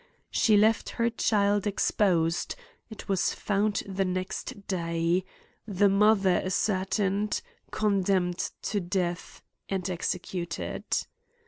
[0.31, 2.55] She left her child exposed;
[2.89, 5.21] it was found the next dav;
[5.67, 10.85] the mother ascertained; condemn ed to death, and executed.